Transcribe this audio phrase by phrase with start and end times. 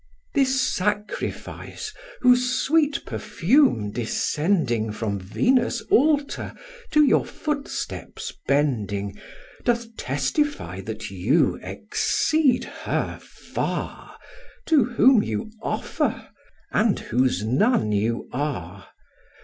[0.33, 6.55] This sacrifice, whose sweet perfume descending From Venus' altar,
[6.89, 9.21] to your footsteps bending,
[9.63, 14.17] Doth testify that you exceed her far,
[14.65, 16.29] To whom you offer,
[16.71, 18.87] and whose nun you are.